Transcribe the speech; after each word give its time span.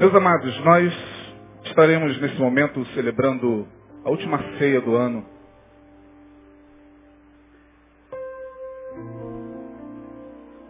Meus 0.00 0.14
amados, 0.14 0.58
nós 0.64 0.94
estaremos 1.62 2.18
nesse 2.22 2.40
momento 2.40 2.82
celebrando 2.94 3.68
a 4.02 4.08
última 4.08 4.38
ceia 4.56 4.80
do 4.80 4.96
ano. 4.96 5.26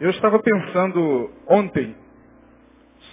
Eu 0.01 0.11
estava 0.11 0.37
pensando 0.41 1.31
ontem 1.47 1.95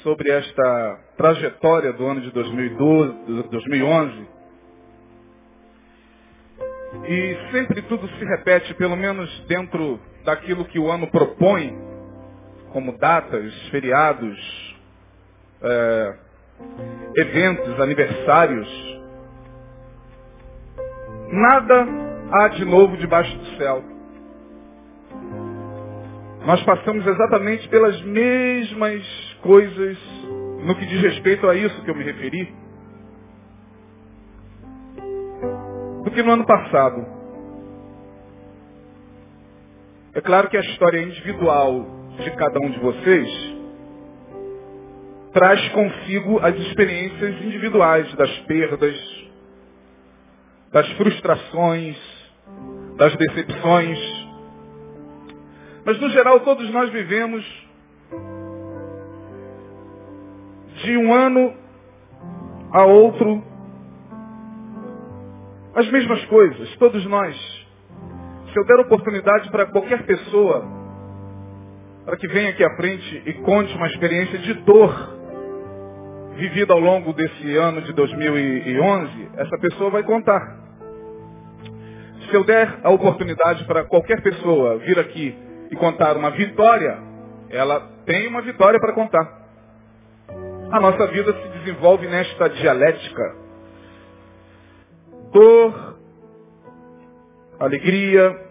sobre 0.02 0.32
esta 0.32 1.00
trajetória 1.18 1.94
do 1.94 2.08
ano 2.08 2.22
de 2.22 2.32
2012, 2.32 3.50
2011. 3.52 4.28
E 7.10 7.38
sempre 7.52 7.84
tudo 7.84 8.10
se 8.10 8.26
repete, 8.26 8.74
pelo 8.74 8.96
menos 8.96 9.30
dentro 9.42 10.00
daquilo 10.26 10.66
que 10.66 10.80
o 10.80 10.90
ano 10.90 11.06
propõe, 11.12 11.78
como 12.74 12.98
datas, 12.98 13.54
feriados, 13.70 14.67
é, 15.62 16.16
eventos, 17.16 17.80
aniversários. 17.80 18.68
Nada 21.32 21.88
há 22.32 22.48
de 22.50 22.66
novo 22.66 22.98
debaixo 22.98 23.38
do 23.38 23.58
céu. 23.58 23.84
Nós 26.46 26.64
passamos 26.64 27.06
exatamente 27.06 27.68
pelas 27.68 28.02
mesmas 28.04 29.04
coisas 29.42 29.98
no 30.64 30.76
que 30.76 30.86
diz 30.86 31.02
respeito 31.02 31.48
a 31.48 31.56
isso 31.56 31.84
que 31.84 31.92
eu 31.92 31.96
me 31.96 32.04
referi 32.04 32.56
do 36.04 36.12
que 36.12 36.24
no 36.24 36.32
ano 36.32 36.46
passado. 36.46 37.06
É 40.14 40.22
claro 40.22 40.50
que 40.50 40.58
a 40.58 40.62
história 40.62 41.02
individual 41.02 41.86
de 42.18 42.32
cada 42.32 42.60
um 42.60 42.72
de 42.72 42.80
vocês 42.80 43.47
traz 45.38 45.70
consigo 45.70 46.40
as 46.40 46.56
experiências 46.56 47.40
individuais 47.44 48.12
das 48.16 48.40
perdas, 48.40 49.28
das 50.72 50.92
frustrações, 50.94 51.96
das 52.96 53.16
decepções, 53.18 54.00
mas 55.86 56.00
no 56.00 56.10
geral 56.10 56.40
todos 56.40 56.68
nós 56.72 56.90
vivemos 56.90 57.46
de 60.84 60.98
um 60.98 61.14
ano 61.14 61.54
a 62.72 62.86
outro 62.86 63.44
as 65.76 65.88
mesmas 65.92 66.26
coisas, 66.26 66.76
todos 66.78 67.06
nós. 67.06 67.36
Se 68.52 68.60
eu 68.60 68.66
der 68.66 68.80
oportunidade 68.80 69.52
para 69.52 69.68
qualquer 69.68 70.04
pessoa, 70.04 70.66
para 72.04 72.18
que 72.18 72.28
venha 72.28 72.50
aqui 72.50 72.64
à 72.64 72.76
frente 72.76 73.22
e 73.24 73.34
conte 73.34 73.76
uma 73.76 73.86
experiência 73.86 74.40
de 74.40 74.56
dor 74.56 75.17
vivida 76.38 76.74
ao 76.74 76.80
longo 76.80 77.14
desse 77.14 77.58
ano 77.58 77.82
de 77.82 77.94
2011, 77.94 79.30
essa 79.38 79.58
pessoa 79.60 79.90
vai 79.90 80.04
contar. 80.04 80.58
Se 82.30 82.36
eu 82.36 82.44
der 82.44 82.80
a 82.84 82.90
oportunidade 82.90 83.66
para 83.66 83.86
qualquer 83.86 84.22
pessoa 84.22 84.78
vir 84.80 85.00
aqui 85.00 85.36
e 85.72 85.76
contar 85.76 86.16
uma 86.16 86.32
vitória, 86.32 86.98
ela 87.50 87.80
tem 88.06 88.28
uma 88.28 88.42
vitória 88.42 88.80
para 88.80 88.94
contar. 88.94 89.48
A 90.72 90.80
nossa 90.80 91.08
vida 91.08 91.34
se 91.34 91.60
desenvolve 91.60 92.08
nesta 92.08 92.50
dialética. 92.50 93.36
Dor, 95.32 95.98
alegria, 97.60 98.48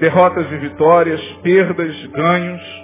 derrotas 0.00 0.50
e 0.50 0.56
vitórias, 0.56 1.20
perdas, 1.42 2.06
ganhos. 2.06 2.83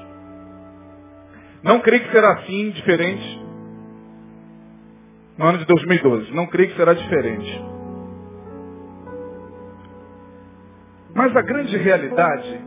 Não 1.63 1.81
creio 1.81 2.03
que 2.05 2.13
será 2.13 2.33
assim, 2.33 2.71
diferente 2.71 3.41
no 5.37 5.47
ano 5.47 5.59
de 5.59 5.65
2012. 5.65 6.33
Não 6.33 6.47
creio 6.47 6.69
que 6.69 6.77
será 6.77 6.93
diferente. 6.93 7.65
Mas 11.15 11.35
a 11.35 11.41
grande 11.41 11.77
realidade, 11.79 12.61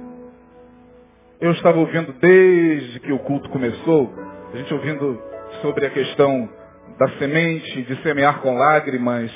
eu 1.39 1.51
estava 1.51 1.77
ouvindo 1.77 2.13
desde 2.13 2.99
que 2.99 3.11
o 3.11 3.19
culto 3.19 3.49
começou, 3.49 4.11
a 4.51 4.57
gente 4.57 4.73
ouvindo 4.73 5.21
sobre 5.61 5.85
a 5.85 5.89
questão 5.91 6.49
da 6.97 7.09
semente, 7.17 7.83
de 7.83 8.01
semear 8.01 8.41
com 8.41 8.57
lágrimas 8.57 9.31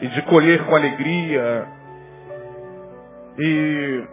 e 0.00 0.08
de 0.08 0.22
colher 0.22 0.64
com 0.64 0.74
alegria. 0.74 1.66
E 3.38 4.04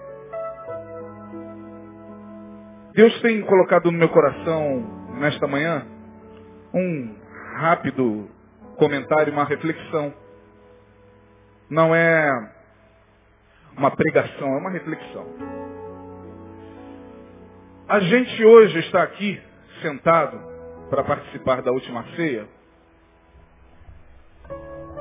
Deus 2.93 3.21
tem 3.21 3.41
colocado 3.41 3.91
no 3.91 3.97
meu 3.97 4.09
coração 4.09 4.83
nesta 5.19 5.47
manhã 5.47 5.83
um 6.71 7.15
rápido 7.55 8.29
comentário, 8.77 9.33
uma 9.33 9.45
reflexão. 9.45 10.13
Não 11.67 11.95
é 11.95 12.51
uma 13.75 13.89
pregação, 13.89 14.53
é 14.53 14.57
uma 14.57 14.69
reflexão. 14.69 15.25
A 17.89 17.99
gente 17.99 18.45
hoje 18.45 18.77
está 18.79 19.01
aqui 19.01 19.41
sentado 19.81 20.39
para 20.91 21.03
participar 21.03 21.63
da 21.63 21.71
última 21.71 22.05
ceia 22.15 22.47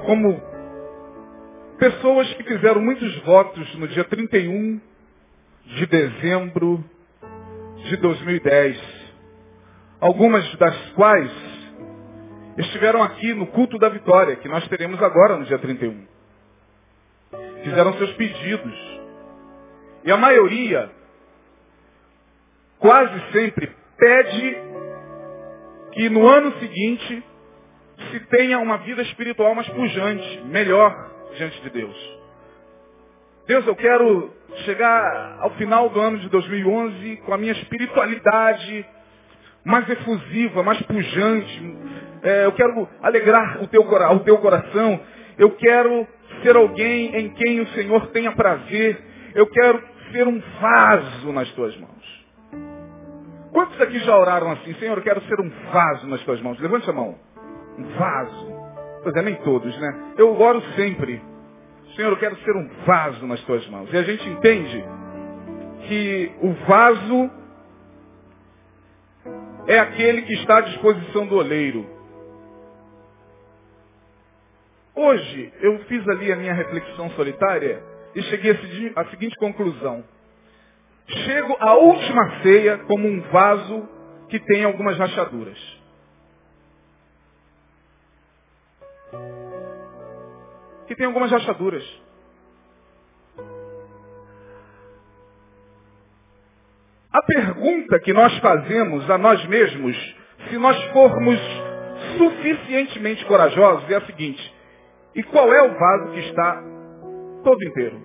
como 0.07 0.41
pessoas 1.79 2.33
que 2.35 2.45
fizeram 2.45 2.81
muitos 2.81 3.19
votos 3.19 3.75
no 3.77 3.87
dia 3.89 4.05
31 4.05 4.81
de 5.67 5.87
dezembro 5.87 6.83
de 7.85 7.97
2010. 7.97 8.81
Algumas 10.01 10.57
das 10.57 10.91
quais 10.93 11.31
estiveram 12.59 13.03
aqui 13.03 13.35
no 13.35 13.47
culto 13.47 13.79
da 13.79 13.89
vitória, 13.89 14.37
que 14.37 14.49
nós 14.49 14.67
teremos 14.69 15.03
agora 15.03 15.37
no 15.37 15.45
dia 15.45 15.59
31 15.59 16.13
fizeram 17.63 17.93
seus 17.95 18.13
pedidos. 18.15 18.93
E 20.05 20.11
a 20.11 20.17
maioria, 20.17 20.91
quase 22.79 23.33
sempre, 23.33 23.71
pede 23.97 24.57
que 25.93 26.09
no 26.11 26.27
ano 26.27 26.53
seguinte 26.59 27.25
se 28.11 28.21
tenha 28.27 28.59
uma 28.59 28.79
vida 28.79 29.03
espiritual 29.03 29.55
mais 29.55 29.69
pujante, 29.69 30.43
melhor 30.47 31.11
diante 31.37 31.61
de 31.63 31.71
Deus. 31.71 32.12
Deus, 33.47 33.67
eu 33.67 33.75
quero 33.75 34.31
chegar 34.65 35.39
ao 35.41 35.51
final 35.53 35.89
do 35.89 36.01
ano 36.01 36.19
de 36.19 36.29
2011 36.29 37.17
com 37.25 37.35
a 37.35 37.39
minha 37.39 37.53
espiritualidade 37.53 38.87
mais 39.65 39.89
efusiva, 39.89 40.63
mais 40.63 40.81
pujante. 40.83 41.77
É, 42.23 42.45
eu 42.45 42.53
quero 42.53 42.89
alegrar 43.03 43.63
o 43.63 43.67
teu, 43.67 43.83
o 43.83 44.21
teu 44.21 44.39
coração. 44.39 45.01
Eu 45.37 45.51
quero 45.57 46.07
ser 46.43 46.55
alguém 46.55 47.17
em 47.17 47.31
quem 47.31 47.61
o 47.61 47.67
Senhor 47.69 48.07
tenha 48.09 48.33
prazer. 48.33 49.01
Eu 49.35 49.47
quero 49.49 49.83
ser 50.13 50.29
um 50.29 50.41
vaso 50.61 51.33
nas 51.33 51.51
tuas 51.53 51.77
mãos. 51.79 51.93
Quantos 53.53 53.81
aqui 53.81 53.99
já 54.01 54.17
oraram 54.17 54.53
assim? 54.53 54.73
Senhor, 54.75 54.97
eu 54.97 55.03
quero 55.03 55.21
ser 55.23 55.41
um 55.41 55.51
vaso 55.73 56.07
nas 56.07 56.23
tuas 56.23 56.41
mãos. 56.41 56.61
Levante 56.61 56.89
a 56.89 56.93
mão. 56.93 57.17
Um 57.77 57.85
vaso. 57.99 58.53
Pois 59.03 59.17
é, 59.17 59.23
nem 59.23 59.35
todos, 59.37 59.77
né? 59.81 60.15
Eu 60.17 60.41
oro 60.41 60.63
sempre. 60.77 61.32
Senhor, 61.95 62.11
eu 62.11 62.19
quero 62.19 62.37
ser 62.39 62.57
um 62.57 62.69
vaso 62.87 63.27
nas 63.27 63.41
tuas 63.43 63.67
mãos. 63.69 63.93
E 63.93 63.97
a 63.97 64.03
gente 64.03 64.27
entende 64.29 64.85
que 65.87 66.33
o 66.41 66.53
vaso 66.67 67.31
é 69.67 69.79
aquele 69.79 70.23
que 70.23 70.33
está 70.35 70.59
à 70.59 70.61
disposição 70.63 71.27
do 71.27 71.37
oleiro. 71.37 71.87
Hoje, 74.95 75.53
eu 75.61 75.79
fiz 75.85 76.07
ali 76.09 76.33
a 76.33 76.37
minha 76.37 76.55
reflexão 76.55 77.11
solitária 77.11 77.83
e 78.15 78.23
cheguei 78.23 78.53
à 78.97 79.05
seguinte 79.07 79.37
conclusão. 79.37 80.05
Chego 81.07 81.57
à 81.61 81.75
última 81.75 82.43
ceia 82.43 82.79
como 82.87 83.07
um 83.07 83.21
vaso 83.23 83.89
que 84.29 84.39
tem 84.41 84.65
algumas 84.65 84.97
rachaduras. 84.97 85.82
Que 90.87 90.97
tem 90.97 91.07
algumas 91.07 91.31
rachaduras. 91.31 91.85
A 97.13 97.23
pergunta 97.23 98.01
que 98.01 98.13
nós 98.13 98.37
fazemos 98.39 99.09
a 99.11 99.19
nós 99.19 99.45
mesmos, 99.47 100.17
se 100.49 100.57
nós 100.57 100.83
formos 100.93 101.39
suficientemente 102.17 103.25
corajosos, 103.27 103.91
é 103.91 103.97
a 103.97 104.07
seguinte: 104.07 104.55
e 105.15 105.23
qual 105.25 105.53
é 105.53 105.63
o 105.63 105.79
vaso 105.79 106.13
que 106.13 106.21
está 106.21 106.63
todo 107.45 107.65
inteiro? 107.65 108.01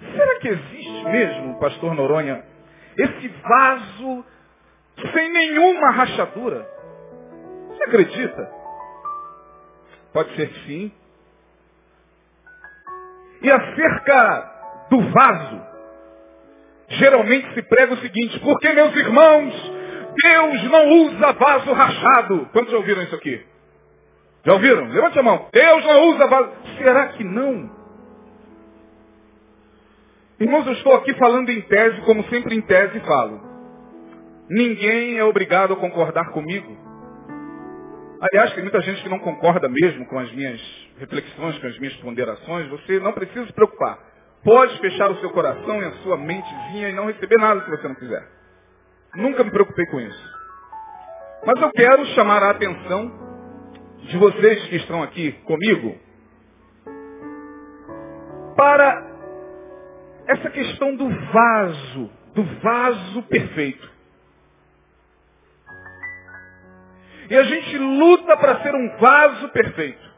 Será 0.00 0.38
que 0.40 0.48
existe 0.48 1.04
mesmo, 1.04 1.58
pastor 1.58 1.94
Noronha, 1.94 2.44
esse 2.98 3.28
vaso 3.28 4.24
sem 5.12 5.32
nenhuma 5.32 5.90
rachadura? 5.92 6.68
Você 7.68 7.84
acredita? 7.84 8.63
Pode 10.14 10.34
ser 10.36 10.48
que 10.48 10.66
sim. 10.66 10.92
E 13.42 13.50
acerca 13.50 14.86
do 14.88 15.10
vaso, 15.10 15.60
geralmente 16.88 17.52
se 17.52 17.62
prega 17.62 17.94
o 17.94 17.98
seguinte, 17.98 18.38
porque 18.38 18.72
meus 18.72 18.94
irmãos, 18.94 19.72
Deus 20.22 20.62
não 20.70 20.88
usa 21.02 21.32
vaso 21.32 21.72
rachado. 21.72 22.48
Quantos 22.52 22.70
já 22.70 22.76
ouviram 22.78 23.02
isso 23.02 23.14
aqui? 23.16 23.44
Já 24.46 24.52
ouviram? 24.52 24.86
Levante 24.86 25.18
a 25.18 25.22
mão. 25.22 25.48
Deus 25.52 25.84
não 25.84 26.02
usa 26.10 26.26
vaso. 26.28 26.52
Será 26.78 27.08
que 27.08 27.24
não? 27.24 27.70
Irmãos, 30.38 30.66
eu 30.66 30.74
estou 30.74 30.94
aqui 30.94 31.12
falando 31.14 31.50
em 31.50 31.60
tese, 31.62 32.00
como 32.02 32.22
sempre 32.28 32.54
em 32.54 32.60
tese 32.60 33.00
falo. 33.00 33.40
Ninguém 34.48 35.18
é 35.18 35.24
obrigado 35.24 35.72
a 35.72 35.76
concordar 35.76 36.30
comigo. 36.30 36.93
Aliás, 38.32 38.54
tem 38.54 38.62
muita 38.62 38.80
gente 38.80 39.02
que 39.02 39.08
não 39.10 39.18
concorda 39.18 39.68
mesmo 39.68 40.06
com 40.06 40.18
as 40.18 40.32
minhas 40.32 40.58
reflexões, 40.98 41.58
com 41.58 41.66
as 41.66 41.78
minhas 41.78 41.94
ponderações. 41.96 42.68
Você 42.70 42.98
não 42.98 43.12
precisa 43.12 43.44
se 43.44 43.52
preocupar. 43.52 43.98
Pode 44.42 44.78
fechar 44.78 45.10
o 45.10 45.20
seu 45.20 45.28
coração 45.30 45.82
e 45.82 45.84
a 45.84 45.92
sua 46.02 46.16
mentezinha 46.16 46.88
e 46.88 46.92
não 46.92 47.06
receber 47.06 47.36
nada 47.36 47.62
se 47.62 47.70
você 47.70 47.86
não 47.86 47.94
quiser. 47.94 48.26
Nunca 49.16 49.44
me 49.44 49.50
preocupei 49.50 49.84
com 49.86 50.00
isso. 50.00 50.34
Mas 51.46 51.60
eu 51.60 51.70
quero 51.72 52.06
chamar 52.14 52.42
a 52.42 52.50
atenção 52.50 53.12
de 53.98 54.16
vocês 54.16 54.68
que 54.68 54.76
estão 54.76 55.02
aqui 55.02 55.32
comigo 55.44 55.98
para 58.56 59.06
essa 60.28 60.48
questão 60.48 60.96
do 60.96 61.10
vaso, 61.10 62.10
do 62.34 62.42
vaso 62.62 63.22
perfeito. 63.24 63.93
E 67.30 67.36
a 67.36 67.42
gente 67.42 67.78
luta 67.78 68.36
para 68.36 68.60
ser 68.62 68.74
um 68.74 68.96
vaso 68.98 69.48
perfeito. 69.48 70.14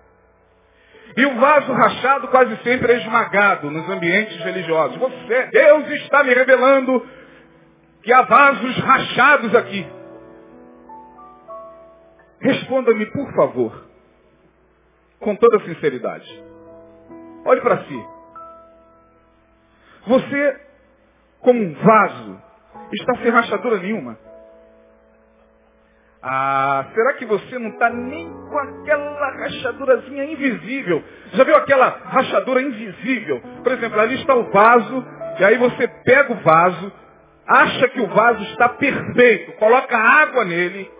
E 1.16 1.24
o 1.24 1.36
vaso 1.36 1.72
rachado 1.72 2.28
quase 2.28 2.56
sempre 2.62 2.92
é 2.92 2.96
esmagado 2.98 3.70
nos 3.70 3.88
ambientes 3.88 4.36
religiosos. 4.42 4.98
Você, 4.98 5.46
Deus 5.46 5.88
está 6.02 6.22
me 6.22 6.34
revelando 6.34 7.06
que 8.02 8.12
há 8.12 8.22
vasos 8.22 8.78
rachados 8.78 9.54
aqui. 9.54 9.86
Responda-me, 12.40 13.06
por 13.06 13.34
favor, 13.34 13.84
com 15.20 15.34
toda 15.36 15.64
sinceridade. 15.64 16.44
Olhe 17.46 17.60
para 17.62 17.84
si. 17.84 18.06
Você, 20.06 20.60
como 21.40 21.62
um 21.62 21.74
vaso, 21.74 22.42
está 22.92 23.16
sem 23.22 23.30
rachadura 23.30 23.78
nenhuma. 23.78 24.18
Ah, 26.22 26.86
será 26.94 27.12
que 27.14 27.24
você 27.24 27.58
não 27.58 27.70
está 27.70 27.90
nem 27.90 28.28
com 28.28 28.58
aquela 28.58 29.30
rachadurazinha 29.32 30.24
invisível? 30.24 31.02
Já 31.32 31.44
viu 31.44 31.56
aquela 31.56 31.88
rachadura 31.88 32.62
invisível? 32.62 33.40
Por 33.62 33.72
exemplo, 33.72 34.00
ali 34.00 34.14
está 34.14 34.34
o 34.34 34.50
vaso, 34.50 35.06
e 35.38 35.44
aí 35.44 35.58
você 35.58 35.86
pega 36.04 36.32
o 36.32 36.36
vaso, 36.36 36.92
acha 37.46 37.88
que 37.88 38.00
o 38.00 38.08
vaso 38.08 38.42
está 38.44 38.68
perfeito, 38.70 39.52
coloca 39.52 39.96
água 39.96 40.44
nele, 40.44 40.90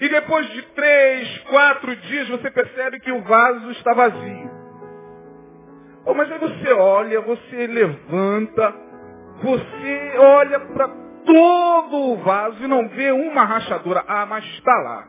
e 0.00 0.08
depois 0.08 0.48
de 0.50 0.62
três, 0.74 1.38
quatro 1.48 1.94
dias 1.94 2.28
você 2.28 2.50
percebe 2.50 3.00
que 3.00 3.12
o 3.12 3.22
vaso 3.22 3.70
está 3.70 3.94
vazio. 3.94 4.50
Oh, 6.04 6.14
mas 6.14 6.30
aí 6.32 6.38
você 6.38 6.72
olha, 6.72 7.20
você 7.20 7.66
levanta, 7.68 8.74
você 9.40 10.12
olha 10.18 10.58
para 10.58 10.88
todo 11.24 11.96
o 11.96 12.16
vaso 12.18 12.62
e 12.62 12.66
não 12.66 12.88
vê 12.88 13.10
uma 13.12 13.44
rachadura. 13.44 14.04
Ah, 14.06 14.26
mas 14.26 14.44
está 14.44 14.74
lá. 14.82 15.08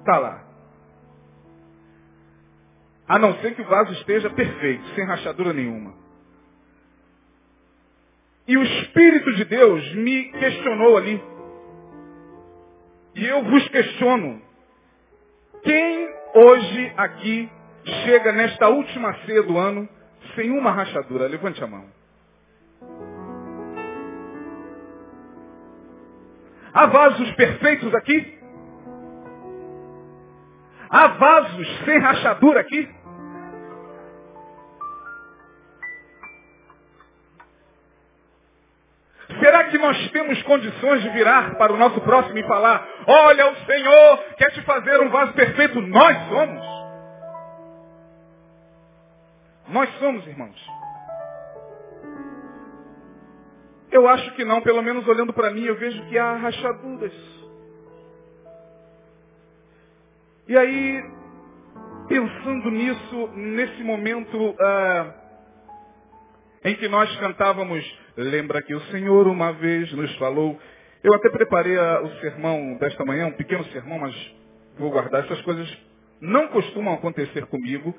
Está 0.00 0.18
lá. 0.18 0.44
A 3.08 3.18
não 3.18 3.34
ser 3.38 3.54
que 3.54 3.62
o 3.62 3.66
vaso 3.66 3.92
esteja 3.94 4.28
perfeito, 4.30 4.86
sem 4.94 5.04
rachadura 5.06 5.52
nenhuma. 5.52 5.94
E 8.46 8.56
o 8.56 8.62
Espírito 8.62 9.34
de 9.34 9.44
Deus 9.44 9.94
me 9.94 10.30
questionou 10.32 10.96
ali. 10.96 11.22
E 13.14 13.26
eu 13.26 13.42
vos 13.44 13.68
questiono. 13.68 14.40
Quem 15.62 16.08
hoje 16.34 16.92
aqui 16.96 17.50
chega 18.04 18.32
nesta 18.32 18.68
última 18.68 19.14
ceia 19.26 19.42
do 19.42 19.58
ano 19.58 19.88
sem 20.34 20.50
uma 20.50 20.70
rachadura? 20.70 21.26
Levante 21.26 21.62
a 21.62 21.66
mão. 21.66 21.97
Há 26.78 26.86
vasos 26.86 27.32
perfeitos 27.32 27.92
aqui? 27.92 28.38
Há 30.88 31.08
vasos 31.08 31.84
sem 31.84 31.98
rachadura 31.98 32.60
aqui? 32.60 32.88
Será 39.40 39.64
que 39.64 39.78
nós 39.78 40.10
temos 40.12 40.40
condições 40.44 41.02
de 41.02 41.08
virar 41.08 41.56
para 41.56 41.72
o 41.72 41.76
nosso 41.76 42.00
próximo 42.02 42.38
e 42.38 42.46
falar, 42.46 42.86
olha, 43.08 43.50
o 43.50 43.56
Senhor 43.66 44.18
quer 44.36 44.52
te 44.52 44.62
fazer 44.62 45.00
um 45.00 45.08
vaso 45.08 45.32
perfeito? 45.32 45.80
Nós 45.80 46.16
somos. 46.28 46.64
Nós 49.68 49.98
somos, 49.98 50.24
irmãos. 50.28 50.87
Eu 53.90 54.06
acho 54.08 54.34
que 54.34 54.44
não, 54.44 54.60
pelo 54.60 54.82
menos 54.82 55.06
olhando 55.08 55.32
para 55.32 55.50
mim, 55.50 55.64
eu 55.64 55.76
vejo 55.76 56.04
que 56.06 56.18
há 56.18 56.36
rachaduras. 56.36 57.12
E 60.46 60.56
aí, 60.56 61.04
pensando 62.08 62.70
nisso, 62.70 63.30
nesse 63.34 63.82
momento 63.82 64.54
ah, 64.60 65.14
em 66.64 66.74
que 66.76 66.88
nós 66.88 67.14
cantávamos, 67.16 67.84
lembra 68.16 68.62
que 68.62 68.74
o 68.74 68.80
Senhor 68.86 69.26
uma 69.26 69.52
vez 69.52 69.92
nos 69.92 70.14
falou. 70.16 70.58
Eu 71.02 71.14
até 71.14 71.30
preparei 71.30 71.78
a, 71.78 72.02
o 72.02 72.10
sermão 72.20 72.76
desta 72.78 73.04
manhã, 73.04 73.26
um 73.26 73.36
pequeno 73.36 73.64
sermão, 73.66 73.98
mas 73.98 74.34
vou 74.78 74.90
guardar. 74.90 75.24
Essas 75.24 75.40
coisas 75.42 75.68
não 76.20 76.48
costumam 76.48 76.94
acontecer 76.94 77.46
comigo. 77.46 77.94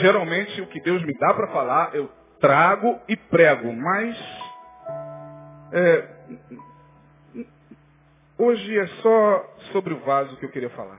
Geralmente 0.00 0.60
o 0.60 0.66
que 0.66 0.80
Deus 0.80 1.02
me 1.04 1.14
dá 1.18 1.34
para 1.34 1.48
falar, 1.48 1.94
eu 1.94 2.10
trago 2.40 3.00
e 3.08 3.16
prego, 3.16 3.72
mas 3.72 4.16
é, 5.72 6.08
hoje 8.38 8.78
é 8.78 8.86
só 9.02 9.56
sobre 9.72 9.94
o 9.94 10.00
vaso 10.00 10.36
que 10.36 10.46
eu 10.46 10.50
queria 10.50 10.70
falar. 10.70 10.98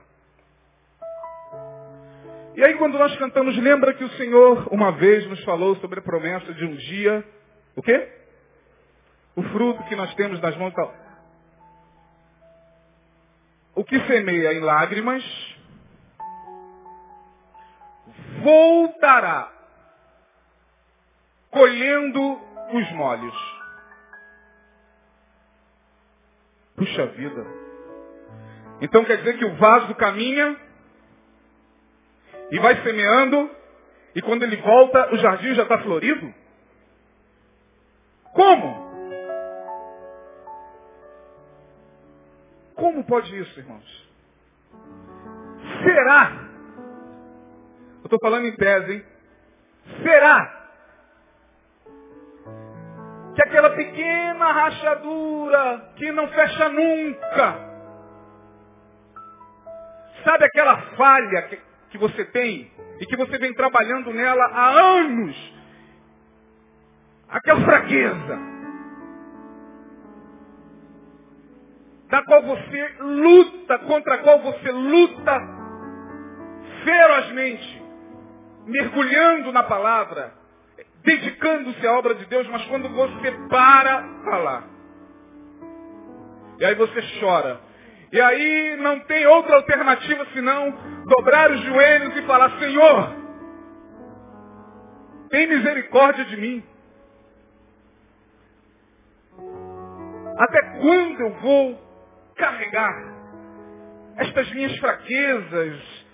E 2.56 2.64
aí 2.64 2.74
quando 2.74 2.98
nós 2.98 3.16
cantamos, 3.16 3.56
lembra 3.56 3.94
que 3.94 4.04
o 4.04 4.10
Senhor 4.10 4.68
uma 4.70 4.92
vez 4.92 5.26
nos 5.28 5.42
falou 5.44 5.76
sobre 5.76 6.00
a 6.00 6.02
promessa 6.02 6.52
de 6.52 6.64
um 6.64 6.74
dia, 6.74 7.24
o 7.76 7.82
quê? 7.82 8.08
O 9.34 9.42
fruto 9.44 9.82
que 9.84 9.96
nós 9.96 10.12
temos 10.14 10.40
nas 10.40 10.56
mãos. 10.56 10.74
Tal. 10.74 10.92
O 13.74 13.84
que 13.84 13.98
semeia 14.00 14.52
em 14.52 14.60
lágrimas, 14.60 15.24
voltará 18.42 19.59
colhendo 21.50 22.40
os 22.72 22.92
molhos. 22.92 23.60
Puxa 26.76 27.06
vida. 27.06 27.46
Então 28.80 29.04
quer 29.04 29.18
dizer 29.18 29.36
que 29.38 29.44
o 29.44 29.56
vaso 29.56 29.94
caminha 29.96 30.56
e 32.50 32.58
vai 32.58 32.82
semeando, 32.82 33.50
e 34.14 34.22
quando 34.22 34.42
ele 34.42 34.56
volta, 34.56 35.14
o 35.14 35.18
jardim 35.18 35.54
já 35.54 35.62
está 35.62 35.78
florido? 35.82 36.34
Como? 38.32 38.90
Como 42.74 43.04
pode 43.04 43.38
isso, 43.38 43.60
irmãos? 43.60 44.10
Será? 45.84 46.48
Eu 47.98 48.04
estou 48.04 48.18
falando 48.20 48.46
em 48.46 48.56
tese, 48.56 48.92
hein? 48.94 49.04
Será 50.02 50.59
que 53.40 53.48
aquela 53.48 53.70
pequena 53.70 54.52
rachadura 54.52 55.92
que 55.96 56.12
não 56.12 56.28
fecha 56.28 56.68
nunca, 56.68 57.56
sabe 60.24 60.44
aquela 60.44 60.76
falha 60.96 61.42
que, 61.42 61.58
que 61.90 61.98
você 61.98 62.24
tem 62.26 62.70
e 63.00 63.06
que 63.06 63.16
você 63.16 63.38
vem 63.38 63.54
trabalhando 63.54 64.12
nela 64.12 64.44
há 64.44 64.68
anos, 64.98 65.54
aquela 67.30 67.60
fraqueza, 67.62 68.38
da 72.10 72.22
qual 72.24 72.42
você 72.42 72.94
luta, 73.00 73.78
contra 73.78 74.16
a 74.16 74.18
qual 74.18 74.40
você 74.40 74.70
luta 74.70 75.40
ferozmente, 76.84 77.82
mergulhando 78.66 79.50
na 79.50 79.62
palavra, 79.62 80.39
dedicando-se 81.10 81.86
à 81.86 81.92
obra 81.98 82.14
de 82.14 82.24
Deus, 82.26 82.46
mas 82.48 82.64
quando 82.66 82.88
você 82.88 83.32
para 83.48 84.22
falar, 84.24 84.64
e 86.58 86.64
aí 86.64 86.74
você 86.74 87.02
chora, 87.18 87.60
e 88.12 88.20
aí 88.20 88.76
não 88.76 89.00
tem 89.00 89.26
outra 89.26 89.56
alternativa 89.56 90.26
senão 90.32 90.70
dobrar 91.06 91.50
os 91.50 91.60
joelhos 91.62 92.16
e 92.16 92.22
falar, 92.22 92.58
Senhor, 92.58 93.14
tem 95.30 95.46
misericórdia 95.46 96.24
de 96.24 96.36
mim. 96.36 96.64
Até 100.38 100.62
quando 100.80 101.20
eu 101.20 101.34
vou 101.40 101.80
carregar 102.36 103.14
estas 104.16 104.50
minhas 104.52 104.76
fraquezas, 104.78 106.06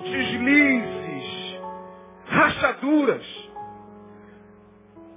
deslizes, 0.00 1.60
rachaduras? 2.26 3.41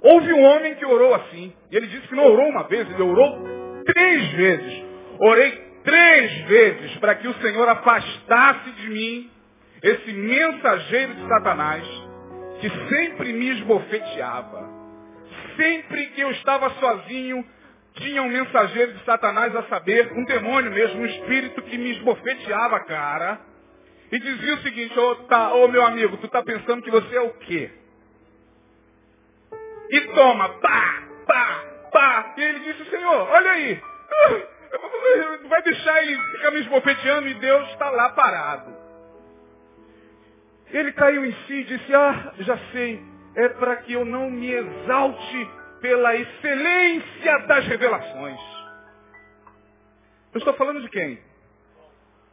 Houve 0.08 0.32
um 0.32 0.42
homem 0.44 0.76
que 0.76 0.86
orou 0.86 1.12
assim. 1.14 1.52
E 1.68 1.76
ele 1.76 1.88
disse 1.88 2.06
que 2.06 2.14
não 2.14 2.26
orou 2.26 2.48
uma 2.48 2.62
vez, 2.68 2.88
ele 2.88 3.02
orou 3.02 3.44
três 3.84 4.32
vezes. 4.34 4.84
Orei 5.18 5.50
três 5.82 6.46
vezes 6.46 6.96
para 6.98 7.16
que 7.16 7.26
o 7.26 7.34
Senhor 7.34 7.68
afastasse 7.68 8.70
de 8.70 8.88
mim 8.88 9.30
esse 9.82 10.12
mensageiro 10.12 11.12
de 11.12 11.26
Satanás 11.26 11.84
que 12.60 12.70
sempre 12.88 13.32
me 13.32 13.50
esbofeteava. 13.50 14.76
Sempre 15.56 16.06
que 16.06 16.20
eu 16.20 16.30
estava 16.30 16.70
sozinho, 16.70 17.44
tinha 17.94 18.22
um 18.22 18.28
mensageiro 18.28 18.92
de 18.92 19.04
Satanás 19.04 19.56
a 19.56 19.64
saber, 19.64 20.12
um 20.12 20.24
demônio 20.24 20.70
mesmo, 20.70 21.00
um 21.00 21.06
espírito 21.06 21.62
que 21.62 21.76
me 21.76 21.90
esbofeteava, 21.96 22.78
cara. 22.84 23.40
E 24.12 24.20
dizia 24.20 24.54
o 24.54 24.58
seguinte, 24.58 24.96
ô 24.96 25.10
oh, 25.10 25.14
tá, 25.24 25.52
oh, 25.52 25.66
meu 25.66 25.84
amigo, 25.84 26.16
tu 26.18 26.28
tá 26.28 26.44
pensando 26.44 26.82
que 26.82 26.90
você 26.92 27.16
é 27.16 27.22
o 27.22 27.30
quê? 27.38 27.70
E 29.90 30.00
toma, 30.14 30.48
pá, 30.60 31.02
pá, 31.26 31.64
pá. 31.92 32.34
E 32.36 32.42
ele 32.42 32.60
disse, 32.60 32.90
Senhor, 32.90 33.28
olha 33.30 33.50
aí. 33.50 33.82
Vai 35.48 35.62
deixar 35.62 36.02
ele 36.02 36.20
ficar 36.32 36.50
me 36.50 36.60
esbofeteando 36.60 37.28
e 37.28 37.34
Deus 37.34 37.68
está 37.70 37.90
lá 37.90 38.10
parado. 38.10 38.74
Ele 40.70 40.92
caiu 40.92 41.24
em 41.24 41.32
si 41.46 41.54
e 41.54 41.64
disse, 41.64 41.94
ah, 41.94 42.32
já 42.40 42.58
sei, 42.72 43.00
é 43.36 43.48
para 43.50 43.76
que 43.76 43.92
eu 43.92 44.04
não 44.04 44.30
me 44.30 44.50
exalte 44.50 45.50
pela 45.80 46.16
excelência 46.16 47.38
das 47.46 47.66
revelações. 47.66 48.40
Eu 50.34 50.38
estou 50.38 50.54
falando 50.54 50.82
de 50.82 50.88
quem? 50.88 51.18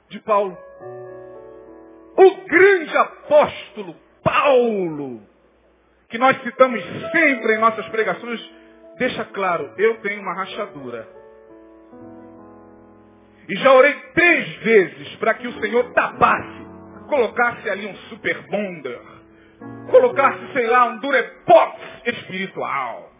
De 0.09 0.19
Paulo. 0.21 0.57
O 2.17 2.35
grande 2.47 2.97
apóstolo 2.97 3.95
Paulo 4.23 5.32
que 6.13 6.19
nós 6.19 6.39
citamos 6.43 6.79
sempre 7.11 7.55
em 7.55 7.57
nossas 7.57 7.87
pregações, 7.87 8.39
deixa 8.99 9.25
claro, 9.25 9.73
eu 9.79 9.97
tenho 10.01 10.21
uma 10.21 10.35
rachadura. 10.35 11.07
E 13.49 13.55
já 13.55 13.73
orei 13.73 13.93
três 14.13 14.47
vezes 14.57 15.15
para 15.15 15.33
que 15.33 15.47
o 15.47 15.59
Senhor 15.59 15.91
tapasse, 15.93 16.67
colocasse 17.09 17.67
ali 17.67 17.87
um 17.87 17.95
super 18.09 18.43
bonder, 18.43 19.01
colocasse, 19.89 20.53
sei 20.53 20.67
lá, 20.67 20.85
um 20.85 20.99
durepox 20.99 21.81
espiritual. 22.05 23.11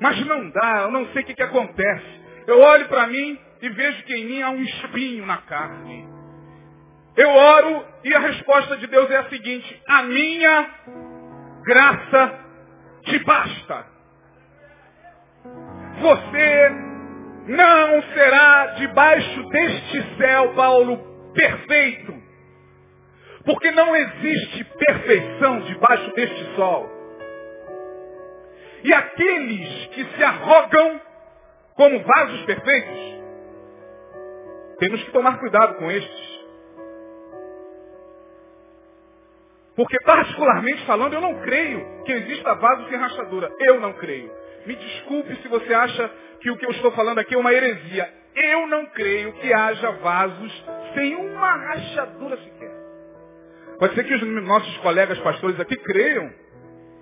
Mas 0.00 0.26
não 0.26 0.50
dá, 0.50 0.80
eu 0.82 0.90
não 0.90 1.06
sei 1.12 1.22
o 1.22 1.26
que, 1.26 1.34
que 1.34 1.42
acontece. 1.44 2.20
Eu 2.48 2.60
olho 2.60 2.88
para 2.88 3.06
mim 3.06 3.38
e 3.62 3.68
vejo 3.68 4.02
que 4.02 4.16
em 4.16 4.24
mim 4.24 4.42
há 4.42 4.50
um 4.50 4.62
espinho 4.64 5.24
na 5.24 5.36
carne. 5.36 6.08
Eu 7.16 7.30
oro 7.30 7.84
e 8.02 8.12
a 8.12 8.18
resposta 8.18 8.76
de 8.78 8.88
Deus 8.88 9.08
é 9.12 9.16
a 9.18 9.28
seguinte, 9.28 9.82
a 9.86 10.02
minha 10.02 10.70
graça 11.66 12.40
te 13.02 13.18
basta. 13.24 13.86
Você 16.00 16.70
não 17.48 18.02
será 18.14 18.66
debaixo 18.78 19.48
deste 19.48 20.16
céu, 20.16 20.54
Paulo, 20.54 21.32
perfeito. 21.34 22.14
Porque 23.44 23.70
não 23.72 23.94
existe 23.94 24.64
perfeição 24.64 25.60
debaixo 25.60 26.14
deste 26.14 26.56
sol. 26.56 26.90
E 28.82 28.92
aqueles 28.94 29.86
que 29.86 30.04
se 30.04 30.24
arrogam 30.24 31.00
como 31.74 32.00
vasos 32.00 32.42
perfeitos, 32.44 33.16
temos 34.78 35.02
que 35.02 35.10
tomar 35.12 35.38
cuidado 35.38 35.74
com 35.78 35.90
estes. 35.90 36.35
Porque 39.76 39.98
particularmente 40.00 40.84
falando, 40.86 41.12
eu 41.12 41.20
não 41.20 41.34
creio 41.42 42.02
que 42.04 42.12
exista 42.12 42.54
vaso 42.54 42.88
sem 42.88 42.98
rachadura. 42.98 43.52
Eu 43.60 43.78
não 43.78 43.92
creio. 43.92 44.32
Me 44.64 44.74
desculpe 44.74 45.36
se 45.36 45.48
você 45.48 45.72
acha 45.74 46.10
que 46.40 46.50
o 46.50 46.56
que 46.56 46.64
eu 46.64 46.70
estou 46.70 46.90
falando 46.92 47.18
aqui 47.18 47.34
é 47.34 47.38
uma 47.38 47.52
heresia. 47.52 48.10
Eu 48.34 48.66
não 48.66 48.86
creio 48.86 49.32
que 49.34 49.52
haja 49.52 49.90
vasos 49.92 50.64
sem 50.94 51.14
uma 51.14 51.56
rachadura 51.56 52.36
sequer. 52.38 52.74
Pode 53.78 53.94
ser 53.94 54.04
que 54.04 54.14
os 54.14 54.22
nossos 54.44 54.76
colegas 54.78 55.18
pastores 55.18 55.60
aqui 55.60 55.76
creiam 55.76 56.32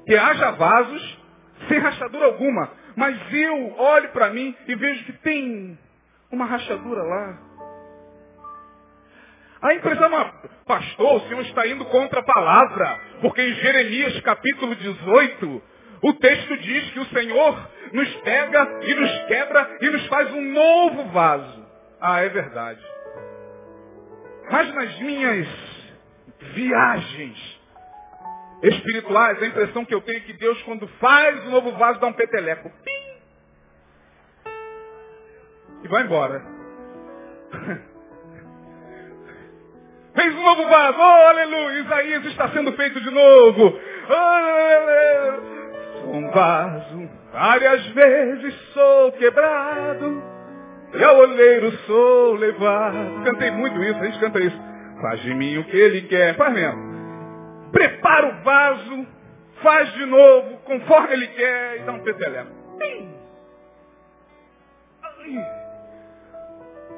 que 0.06 0.16
haja 0.16 0.50
vasos 0.52 1.18
sem 1.68 1.78
rachadura 1.78 2.26
alguma. 2.26 2.70
Mas 2.96 3.16
eu 3.32 3.74
olho 3.78 4.08
para 4.10 4.30
mim 4.30 4.54
e 4.66 4.74
vejo 4.74 5.04
que 5.04 5.12
tem 5.14 5.78
uma 6.30 6.44
rachadura 6.44 7.02
lá. 7.02 7.38
A 9.64 9.72
impressão 9.72 10.20
é, 10.20 10.32
pastor, 10.66 11.14
o 11.14 11.20
senhor 11.20 11.40
está 11.40 11.66
indo 11.66 11.86
contra 11.86 12.20
a 12.20 12.22
palavra, 12.22 13.00
porque 13.22 13.40
em 13.40 13.54
Jeremias 13.54 14.20
capítulo 14.20 14.76
18, 14.76 15.62
o 16.02 16.12
texto 16.12 16.56
diz 16.58 16.90
que 16.90 17.00
o 17.00 17.06
Senhor 17.06 17.70
nos 17.90 18.14
pega 18.16 18.80
e 18.82 18.94
nos 18.94 19.24
quebra 19.24 19.78
e 19.80 19.88
nos 19.88 20.06
faz 20.08 20.30
um 20.34 20.52
novo 20.52 21.04
vaso. 21.04 21.66
Ah, 21.98 22.20
é 22.20 22.28
verdade. 22.28 22.84
Mas 24.50 24.74
nas 24.74 24.98
minhas 24.98 25.48
viagens 26.52 27.60
espirituais, 28.64 29.42
a 29.42 29.46
impressão 29.46 29.82
que 29.86 29.94
eu 29.94 30.02
tenho 30.02 30.18
é 30.18 30.26
que 30.26 30.34
Deus, 30.34 30.60
quando 30.64 30.86
faz 30.98 31.42
o 31.46 31.50
novo 31.50 31.72
vaso, 31.78 31.98
dá 32.00 32.06
um 32.06 32.12
peteleco. 32.12 32.70
Pim! 32.84 34.50
E 35.84 35.88
vai 35.88 36.02
embora. 36.02 36.44
Fez 40.14 40.34
um 40.34 40.42
novo 40.42 40.68
vaso. 40.68 40.98
Oh, 40.98 41.28
aleluia. 41.28 41.80
Isaías 41.80 42.24
está 42.26 42.48
sendo 42.50 42.72
feito 42.72 43.00
de 43.00 43.10
novo. 43.10 43.78
Oh, 44.08 46.00
sou 46.00 46.14
um 46.14 46.30
vaso. 46.30 47.10
Várias 47.32 47.84
vezes 47.88 48.54
sou 48.72 49.12
quebrado. 49.12 50.22
E 50.94 51.02
ao 51.02 51.16
oleiro 51.16 51.72
sou 51.86 52.34
levado. 52.34 53.24
Cantei 53.24 53.50
muito 53.50 53.82
isso. 53.82 53.98
A 53.98 54.04
gente 54.04 54.20
canta 54.20 54.38
isso. 54.38 54.56
Faz 55.00 55.20
de 55.20 55.34
mim 55.34 55.58
o 55.58 55.64
que 55.64 55.76
ele 55.76 56.02
quer. 56.02 56.36
Faz 56.36 56.54
mesmo. 56.54 56.94
Prepara 57.72 58.28
o 58.28 58.42
vaso. 58.44 59.06
Faz 59.62 59.92
de 59.94 60.06
novo, 60.06 60.58
conforme 60.58 61.12
ele 61.14 61.26
quer. 61.28 61.76
E 61.76 61.78
dá 61.80 61.92
um 61.92 62.00
peteleco. 62.00 62.50
Ai. 62.80 63.08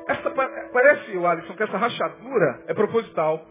Essa, 0.07 0.31
parece, 0.31 1.17
o 1.17 1.27
Alisson, 1.27 1.57
que 1.57 1.63
essa 1.63 1.77
rachadura 1.77 2.63
é 2.69 2.75
proposital. 2.75 3.45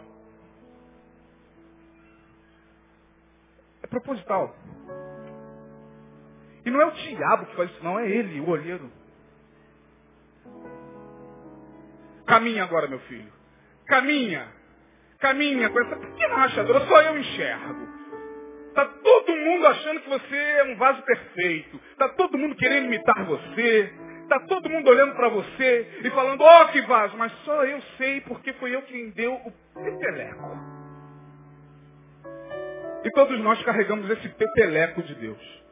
É 3.83 3.87
proposital. 3.87 4.55
E 6.65 6.71
não 6.71 6.81
é 6.81 6.85
o 6.85 6.91
diabo 6.91 7.45
que 7.45 7.55
faz 7.55 7.69
isso, 7.69 7.83
não, 7.83 7.99
é 7.99 8.09
ele, 8.09 8.39
o 8.39 8.49
olheiro. 8.49 8.89
Caminha 12.25 12.63
agora, 12.63 12.87
meu 12.87 12.99
filho. 13.01 13.31
Caminha. 13.87 14.47
Caminha 15.19 15.69
com 15.69 15.79
essa 15.79 15.95
pequena 15.95 16.35
rachadura, 16.35 16.79
só 16.87 17.01
eu 17.01 17.17
enxergo. 17.17 17.87
Está 18.69 18.85
todo 18.85 19.35
mundo 19.35 19.67
achando 19.67 20.01
que 20.01 20.09
você 20.09 20.35
é 20.35 20.63
um 20.63 20.75
vaso 20.77 21.01
perfeito. 21.03 21.79
Está 21.91 22.09
todo 22.09 22.37
mundo 22.37 22.55
querendo 22.55 22.85
imitar 22.85 23.25
você. 23.25 23.93
Está 24.25 24.39
todo 24.39 24.67
mundo 24.67 24.89
olhando 24.89 25.13
para 25.13 25.29
você 25.29 25.99
e 26.03 26.09
falando, 26.09 26.41
ó 26.41 26.63
oh, 26.63 26.67
que 26.69 26.81
vaso, 26.81 27.15
mas 27.15 27.31
só 27.43 27.63
eu 27.63 27.79
sei 27.95 28.21
porque 28.21 28.53
foi 28.53 28.75
eu 28.75 28.81
quem 28.81 29.11
deu 29.11 29.35
o 29.35 29.51
peteleco. 29.75 30.57
E 33.03 33.11
todos 33.11 33.39
nós 33.41 33.61
carregamos 33.61 34.09
esse 34.09 34.27
peteleco 34.29 35.03
de 35.03 35.13
Deus. 35.13 35.63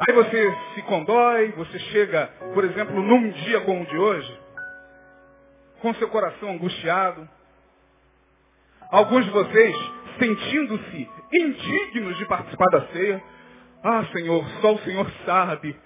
Aí 0.00 0.12
você 0.14 0.56
se 0.74 0.82
condói, 0.82 1.52
você 1.52 1.78
chega, 1.78 2.26
por 2.52 2.64
exemplo, 2.64 3.00
num 3.00 3.30
dia 3.30 3.60
como 3.60 3.84
o 3.84 3.86
de 3.86 3.96
hoje, 3.96 4.40
com 5.80 5.94
seu 5.94 6.08
coração 6.08 6.50
angustiado. 6.50 7.28
Alguns 8.90 9.24
de 9.26 9.30
vocês 9.30 9.76
sentindo-se 10.18 11.08
indignos 11.32 12.18
de 12.18 12.26
participar 12.26 12.66
da 12.72 12.88
ceia. 12.88 13.22
Ah, 13.84 14.04
Senhor, 14.12 14.44
só 14.60 14.74
o 14.74 14.78
Senhor 14.80 15.08
sabe 15.24 15.80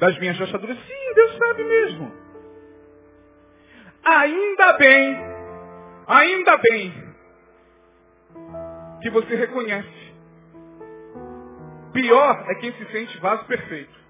das 0.00 0.18
minhas 0.18 0.38
rachaduras? 0.38 0.76
Sim, 0.78 1.14
Deus 1.14 1.36
sabe 1.36 1.62
mesmo. 1.62 2.12
Ainda 4.02 4.72
bem, 4.72 5.16
ainda 6.06 6.56
bem, 6.56 7.14
que 9.02 9.10
você 9.10 9.36
reconhece. 9.36 10.00
Pior 11.92 12.44
é 12.48 12.54
quem 12.56 12.72
se 12.72 12.84
sente 12.92 13.18
vaso 13.18 13.44
perfeito. 13.44 14.00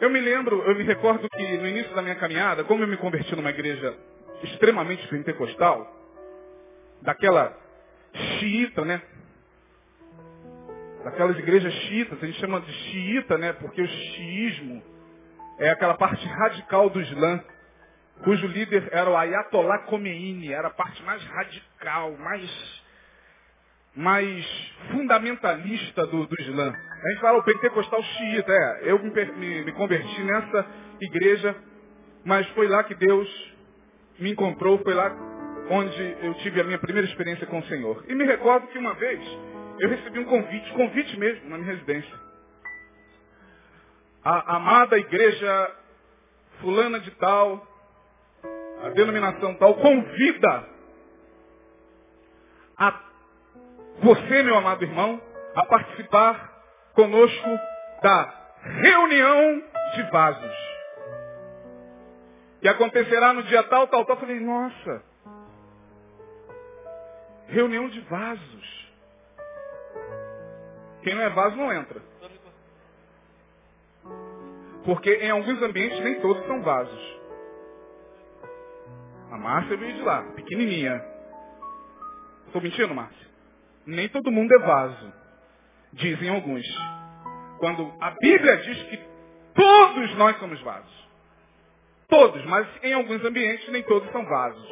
Eu 0.00 0.10
me 0.10 0.20
lembro, 0.20 0.62
eu 0.62 0.74
me 0.74 0.82
recordo 0.82 1.28
que 1.28 1.58
no 1.58 1.68
início 1.68 1.94
da 1.94 2.02
minha 2.02 2.16
caminhada, 2.16 2.64
como 2.64 2.82
eu 2.82 2.88
me 2.88 2.96
converti 2.96 3.36
numa 3.36 3.50
igreja 3.50 3.96
extremamente 4.42 5.06
pentecostal, 5.08 5.94
daquela 7.02 7.56
xiita, 8.14 8.84
né? 8.84 9.00
Daquelas 11.04 11.38
igrejas 11.38 11.72
xiitas, 11.72 12.22
a 12.22 12.26
gente 12.26 12.40
chama 12.40 12.60
de 12.60 12.72
xiita, 12.72 13.38
né? 13.38 13.52
Porque 13.54 13.80
o 13.80 13.88
xiismo 13.88 14.82
é 15.58 15.70
aquela 15.70 15.94
parte 15.94 16.26
radical 16.26 16.90
do 16.90 17.00
Islã, 17.00 17.42
cujo 18.24 18.46
líder 18.46 18.88
era 18.92 19.08
o 19.10 19.16
Ayatollah 19.16 19.86
Khomeini, 19.86 20.52
era 20.52 20.68
a 20.68 20.72
parte 20.72 21.02
mais 21.02 21.22
radical, 21.24 22.16
mais, 22.18 22.82
mais 23.96 24.72
fundamentalista 24.90 26.06
do, 26.06 26.26
do 26.26 26.40
Islã. 26.40 26.72
A 26.72 27.08
gente 27.10 27.20
fala 27.20 27.38
o 27.38 27.44
pentecostal 27.44 28.02
xiita, 28.02 28.52
é, 28.52 28.90
eu 28.90 28.98
me, 29.02 29.10
me, 29.10 29.64
me 29.64 29.72
converti 29.72 30.22
nessa 30.22 30.66
igreja, 31.00 31.56
mas 32.24 32.46
foi 32.48 32.68
lá 32.68 32.84
que 32.84 32.94
Deus 32.94 33.28
me 34.18 34.32
encontrou, 34.32 34.78
foi 34.82 34.92
lá 34.92 35.10
onde 35.70 36.16
eu 36.22 36.34
tive 36.34 36.60
a 36.60 36.64
minha 36.64 36.78
primeira 36.78 37.08
experiência 37.08 37.46
com 37.46 37.58
o 37.58 37.64
Senhor. 37.64 38.04
E 38.08 38.14
me 38.14 38.24
recordo 38.24 38.66
que 38.68 38.78
uma 38.78 38.92
vez 38.94 39.20
eu 39.80 39.88
recebi 39.88 40.18
um 40.18 40.26
convite, 40.26 40.72
convite 40.74 41.18
mesmo, 41.18 41.48
na 41.48 41.56
minha 41.56 41.72
residência. 41.72 42.20
A 44.22 44.56
amada 44.56 44.98
igreja 44.98 45.76
fulana 46.60 47.00
de 47.00 47.10
tal, 47.12 47.66
a 48.84 48.90
denominação 48.90 49.54
tal, 49.54 49.74
convida 49.76 50.68
a 52.76 53.00
você, 54.02 54.42
meu 54.42 54.56
amado 54.56 54.84
irmão, 54.84 55.20
a 55.54 55.64
participar 55.64 56.62
conosco 56.92 57.48
da 58.02 58.34
reunião 58.82 59.62
de 59.94 60.02
vasos. 60.10 60.56
Que 62.60 62.68
acontecerá 62.68 63.32
no 63.32 63.42
dia 63.44 63.62
tal, 63.62 63.88
tal, 63.88 64.04
tal. 64.04 64.16
Eu 64.16 64.20
falei, 64.20 64.40
nossa, 64.40 65.02
reunião 67.48 67.88
de 67.88 68.00
vasos. 68.00 68.89
Quem 71.02 71.14
não 71.14 71.22
é 71.22 71.30
vaso 71.30 71.56
não 71.56 71.72
entra. 71.72 72.00
Porque 74.84 75.14
em 75.14 75.30
alguns 75.30 75.60
ambientes 75.62 76.00
nem 76.00 76.20
todos 76.20 76.44
são 76.46 76.62
vasos. 76.62 77.20
A 79.30 79.36
Márcia 79.38 79.76
veio 79.76 79.94
de 79.94 80.02
lá, 80.02 80.22
pequenininha. 80.34 81.04
Estou 82.46 82.60
mentindo, 82.60 82.94
Márcia? 82.94 83.28
Nem 83.86 84.08
todo 84.08 84.32
mundo 84.32 84.52
é 84.52 84.58
vaso. 84.58 85.12
Dizem 85.92 86.28
alguns. 86.28 86.66
Quando 87.58 87.92
a 88.00 88.10
Bíblia 88.12 88.56
diz 88.58 88.82
que 88.84 89.00
todos 89.54 90.14
nós 90.16 90.38
somos 90.38 90.60
vasos. 90.62 91.08
Todos, 92.08 92.44
mas 92.46 92.66
em 92.82 92.92
alguns 92.92 93.24
ambientes 93.24 93.68
nem 93.70 93.82
todos 93.84 94.10
são 94.10 94.24
vasos. 94.24 94.68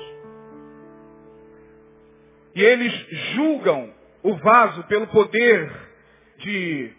E 2.54 2.62
eles 2.62 2.92
julgam 3.35 3.94
o 4.23 4.35
vaso 4.37 4.82
pelo 4.85 5.06
poder 5.06 5.88
de 6.38 6.92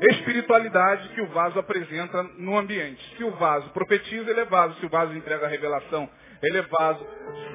espiritualidade 0.00 1.08
que 1.10 1.20
o 1.20 1.28
vaso 1.28 1.58
apresenta 1.58 2.22
no 2.38 2.56
ambiente. 2.58 3.02
Se 3.16 3.24
o 3.24 3.30
vaso 3.32 3.70
profetiza, 3.70 4.30
ele 4.30 4.40
é 4.40 4.44
vaso. 4.44 4.78
Se 4.80 4.86
o 4.86 4.88
vaso 4.88 5.14
entrega 5.14 5.46
a 5.46 5.48
revelação, 5.48 6.08
ele 6.42 6.58
é 6.58 6.62
vaso. 6.62 7.06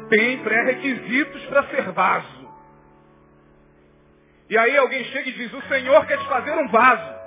Tem 0.10 0.42
pré-requisitos 0.44 1.46
para 1.46 1.68
ser 1.68 1.92
vaso. 1.92 2.48
E 4.50 4.58
aí 4.58 4.78
alguém 4.78 5.04
chega 5.06 5.30
e 5.30 5.34
diz, 5.34 5.52
o 5.54 5.62
Senhor 5.64 6.06
quer 6.06 6.18
te 6.20 6.28
fazer 6.28 6.54
um 6.54 6.68
vaso. 6.70 7.18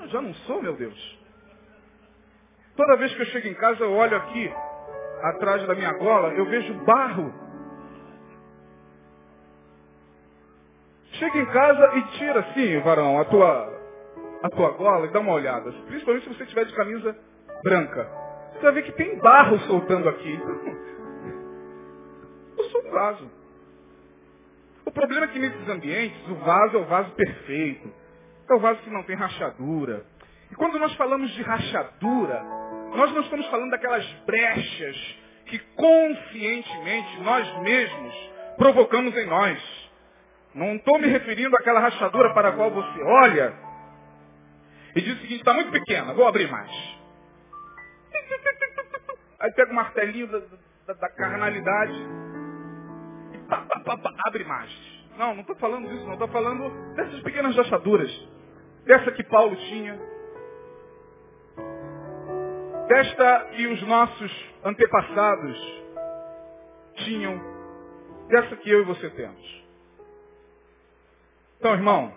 Eu 0.00 0.08
já 0.08 0.22
não 0.22 0.34
sou, 0.34 0.62
meu 0.62 0.74
Deus. 0.74 1.18
Toda 2.74 2.96
vez 2.96 3.14
que 3.14 3.20
eu 3.20 3.26
chego 3.26 3.48
em 3.48 3.54
casa, 3.54 3.84
eu 3.84 3.92
olho 3.92 4.16
aqui, 4.16 4.50
atrás 5.22 5.66
da 5.66 5.74
minha 5.74 5.92
gola, 5.92 6.32
eu 6.32 6.46
vejo 6.46 6.72
barro. 6.84 7.41
Chega 11.22 11.38
em 11.38 11.46
casa 11.46 11.98
e 11.98 12.02
tira 12.18 12.40
assim, 12.40 12.80
varão, 12.80 13.20
a 13.20 13.24
tua, 13.24 13.80
a 14.42 14.50
tua 14.50 14.70
gola 14.70 15.06
e 15.06 15.12
dá 15.12 15.20
uma 15.20 15.34
olhada. 15.34 15.70
Principalmente 15.86 16.24
se 16.24 16.34
você 16.34 16.42
estiver 16.42 16.64
de 16.64 16.74
camisa 16.74 17.16
branca. 17.62 18.10
Você 18.54 18.62
vai 18.62 18.72
ver 18.72 18.82
que 18.82 18.90
tem 18.90 19.20
barro 19.20 19.56
soltando 19.60 20.08
aqui. 20.08 20.34
Eu 22.58 22.64
sou 22.64 22.84
um 22.84 22.90
vaso. 22.90 23.30
O 24.84 24.90
problema 24.90 25.26
é 25.26 25.28
que 25.28 25.38
nesses 25.38 25.68
ambientes, 25.68 26.28
o 26.28 26.34
vaso 26.34 26.78
é 26.78 26.80
o 26.80 26.86
vaso 26.86 27.12
perfeito. 27.12 27.88
É 28.50 28.54
o 28.54 28.58
vaso 28.58 28.80
que 28.80 28.90
não 28.90 29.04
tem 29.04 29.14
rachadura. 29.14 30.04
E 30.50 30.56
quando 30.56 30.76
nós 30.76 30.92
falamos 30.96 31.30
de 31.30 31.42
rachadura, 31.42 32.42
nós 32.96 33.12
não 33.12 33.20
estamos 33.20 33.46
falando 33.46 33.70
daquelas 33.70 34.04
brechas 34.26 34.96
que 35.46 35.60
conscientemente 35.76 37.20
nós 37.20 37.60
mesmos 37.60 38.30
provocamos 38.58 39.16
em 39.16 39.26
nós. 39.26 39.82
Não 40.54 40.76
estou 40.76 40.98
me 40.98 41.06
referindo 41.06 41.56
àquela 41.56 41.80
rachadura 41.80 42.34
para 42.34 42.50
a 42.50 42.52
qual 42.52 42.70
você 42.70 43.02
olha 43.02 43.72
e 44.94 45.00
diz 45.00 45.16
o 45.16 45.20
seguinte, 45.22 45.40
está 45.40 45.54
muito 45.54 45.70
pequena, 45.70 46.12
vou 46.12 46.26
abrir 46.26 46.50
mais. 46.50 46.70
Aí 49.40 49.50
pega 49.52 49.72
o 49.72 49.74
martelinho 49.74 50.26
da, 50.28 50.38
da, 50.86 50.92
da 50.94 51.08
carnalidade 51.08 51.94
e 53.32 53.38
pá, 53.48 53.66
pá, 53.84 53.96
pá, 53.96 54.14
abre 54.26 54.44
mais. 54.44 54.70
Não, 55.16 55.34
não 55.34 55.40
estou 55.40 55.56
falando 55.56 55.88
disso, 55.88 56.04
não. 56.04 56.12
Estou 56.12 56.28
falando 56.28 56.94
dessas 56.94 57.20
pequenas 57.22 57.56
rachaduras. 57.56 58.10
Dessa 58.84 59.10
que 59.12 59.24
Paulo 59.24 59.56
tinha. 59.56 59.98
Desta 62.88 63.48
que 63.52 63.66
os 63.66 63.82
nossos 63.82 64.46
antepassados 64.64 65.82
tinham. 66.96 67.40
Dessa 68.28 68.56
que 68.56 68.70
eu 68.70 68.82
e 68.82 68.84
você 68.84 69.10
temos. 69.10 69.61
Então, 71.62 71.74
irmão, 71.74 72.12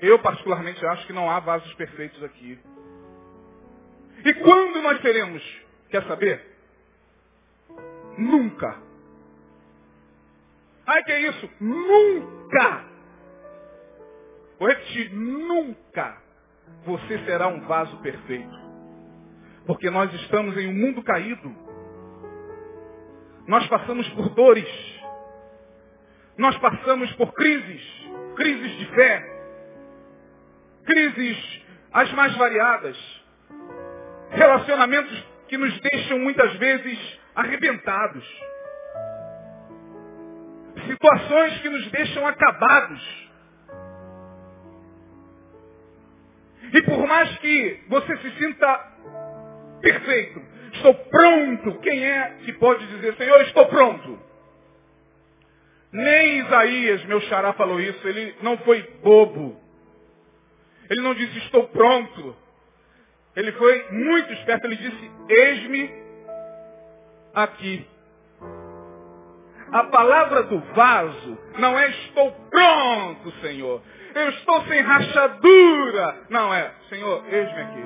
eu 0.00 0.18
particularmente 0.18 0.84
acho 0.84 1.06
que 1.06 1.12
não 1.12 1.30
há 1.30 1.38
vasos 1.38 1.72
perfeitos 1.74 2.20
aqui. 2.24 2.58
E 4.24 4.34
quando 4.34 4.82
nós 4.82 5.00
teremos? 5.00 5.40
Quer 5.90 6.02
saber? 6.08 6.44
Nunca. 8.18 8.82
Ai, 10.88 11.04
que 11.04 11.12
é 11.12 11.20
isso? 11.28 11.48
Nunca. 11.60 12.84
Vou 14.58 14.66
repetir, 14.66 15.14
nunca 15.14 16.20
você 16.84 17.24
será 17.24 17.46
um 17.46 17.60
vaso 17.60 17.96
perfeito. 17.98 18.58
Porque 19.68 19.88
nós 19.88 20.12
estamos 20.14 20.56
em 20.56 20.66
um 20.66 20.74
mundo 20.74 21.00
caído. 21.04 21.54
Nós 23.46 23.64
passamos 23.68 24.08
por 24.14 24.30
dores. 24.30 24.87
Nós 26.38 26.56
passamos 26.58 27.12
por 27.14 27.34
crises, 27.34 27.82
crises 28.36 28.78
de 28.78 28.86
fé, 28.94 29.38
crises 30.86 31.62
as 31.92 32.12
mais 32.12 32.32
variadas, 32.36 32.96
relacionamentos 34.30 35.26
que 35.48 35.58
nos 35.58 35.80
deixam 35.80 36.20
muitas 36.20 36.54
vezes 36.54 37.20
arrebentados, 37.34 38.24
situações 40.86 41.60
que 41.60 41.68
nos 41.70 41.90
deixam 41.90 42.24
acabados. 42.24 43.28
E 46.72 46.82
por 46.82 47.04
mais 47.04 47.36
que 47.38 47.80
você 47.88 48.16
se 48.18 48.30
sinta 48.38 48.92
perfeito, 49.80 50.40
estou 50.74 50.94
pronto, 50.94 51.80
quem 51.80 52.04
é 52.04 52.38
que 52.44 52.52
pode 52.52 52.86
dizer, 52.86 53.16
Senhor, 53.16 53.40
estou 53.40 53.66
pronto? 53.66 54.27
Isaías, 56.48 57.04
meu 57.04 57.20
xará, 57.22 57.52
falou 57.52 57.78
isso. 57.80 58.06
Ele 58.08 58.34
não 58.42 58.56
foi 58.58 58.82
bobo. 59.02 59.60
Ele 60.90 61.02
não 61.02 61.14
disse, 61.14 61.38
estou 61.38 61.68
pronto. 61.68 62.34
Ele 63.36 63.52
foi 63.52 63.86
muito 63.92 64.32
esperto. 64.32 64.66
Ele 64.66 64.76
disse, 64.76 65.10
eis-me 65.28 65.92
aqui. 67.34 67.86
A 69.70 69.84
palavra 69.84 70.44
do 70.44 70.58
vaso 70.74 71.38
não 71.58 71.78
é 71.78 71.90
estou 71.90 72.32
pronto, 72.50 73.30
Senhor. 73.42 73.82
Eu 74.14 74.30
estou 74.30 74.64
sem 74.64 74.80
rachadura. 74.80 76.22
Não 76.30 76.52
é, 76.52 76.72
Senhor, 76.88 77.22
eis-me 77.28 77.60
aqui. 77.60 77.84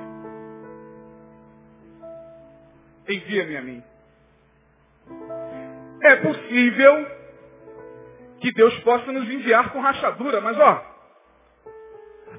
Envia-me 3.09 3.57
a 3.57 3.63
mim. 3.63 3.83
É 6.03 6.17
possível 6.17 7.22
que 8.43 8.53
Deus 8.53 8.77
possa 8.81 9.11
nos 9.13 9.31
enviar 9.31 9.71
com 9.71 9.81
rachadura, 9.81 10.41
mas 10.41 10.59
ó, 10.59 10.85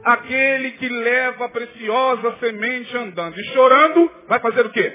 aquele 0.03 0.71
que 0.71 0.89
leva 0.89 1.45
a 1.45 1.49
preciosa 1.49 2.35
semente 2.41 2.95
andando 2.97 3.39
e 3.39 3.43
chorando, 3.45 4.11
vai 4.27 4.39
fazer 4.41 4.65
o 4.65 4.69
quê? 4.69 4.93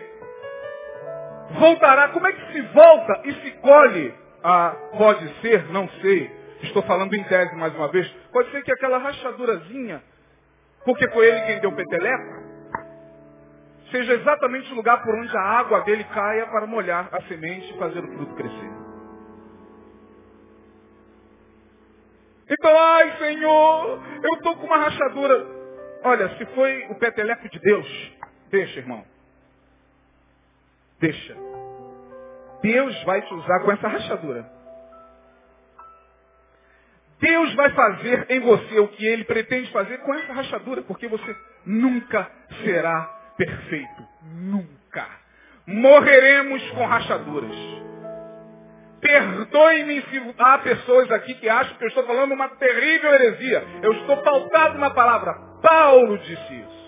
Voltará. 1.59 2.09
Como 2.09 2.27
é 2.27 2.33
que 2.33 2.53
se 2.53 2.61
volta 2.61 3.23
e 3.25 3.33
se 3.33 3.51
colhe? 3.53 4.15
Ah, 4.45 4.77
pode 4.99 5.27
ser, 5.41 5.65
não 5.73 5.89
sei. 6.03 6.31
Estou 6.63 6.83
falando 6.83 7.15
em 7.15 7.25
tese 7.25 7.55
mais 7.57 7.75
uma 7.75 7.89
vez. 7.89 8.07
Pode 8.31 8.51
ser 8.51 8.63
que 8.63 8.71
aquela 8.71 8.99
rachadurazinha, 8.99 10.03
porque 10.85 11.09
foi 11.09 11.27
ele 11.27 11.41
quem 11.47 11.61
deu 11.61 11.73
peteleca, 11.73 12.43
seja 13.91 14.13
exatamente 14.13 14.71
o 14.73 14.77
lugar 14.77 15.03
por 15.03 15.15
onde 15.15 15.35
a 15.35 15.41
água 15.41 15.81
dele 15.81 16.05
caia 16.05 16.47
para 16.49 16.67
molhar 16.67 17.09
a 17.13 17.23
semente 17.23 17.73
e 17.73 17.79
fazer 17.79 18.01
o 18.01 18.13
fruto 18.13 18.35
crescer. 18.35 18.88
Então, 22.51 22.79
ai 22.79 23.19
Senhor, 23.19 24.03
eu 24.23 24.35
estou 24.35 24.57
com 24.57 24.67
uma 24.67 24.79
rachadura. 24.79 25.47
Olha, 26.05 26.37
se 26.37 26.47
foi 26.47 26.87
o 26.91 26.95
peteleco 26.95 27.49
de 27.49 27.59
Deus, 27.59 28.13
deixa, 28.51 28.79
irmão. 28.79 29.05
Deixa. 30.99 31.37
Deus 32.63 33.03
vai 33.05 33.23
te 33.23 33.35
usar 33.35 33.61
com 33.61 33.73
essa 33.73 33.89
rachadura. 33.89 34.59
Deus 37.21 37.55
vai 37.55 37.71
fazer 37.71 38.27
em 38.31 38.41
você 38.41 38.79
o 38.79 38.89
que 38.89 39.05
ele 39.05 39.25
pretende 39.25 39.71
fazer 39.73 39.99
com 39.99 40.15
essa 40.15 40.33
rachadura, 40.33 40.83
porque 40.83 41.09
você 41.09 41.37
nunca 41.67 42.31
será 42.63 43.03
perfeito. 43.37 44.09
Nunca. 44.23 45.07
Morreremos 45.67 46.71
com 46.71 46.87
rachaduras. 46.87 47.88
Perdoe-me 49.01 50.03
se 50.03 50.35
há 50.39 50.59
pessoas 50.59 51.11
aqui 51.13 51.35
que 51.35 51.49
acham 51.49 51.77
que 51.77 51.85
eu 51.85 51.89
estou 51.89 52.05
falando 52.05 52.33
uma 52.33 52.49
terrível 52.51 53.15
heresia. 53.15 53.65
Eu 53.83 53.93
estou 53.93 54.17
pautado 54.19 54.79
na 54.79 54.91
palavra. 54.91 55.35
Paulo 55.63 56.19
disse 56.19 56.55
isso. 56.55 56.79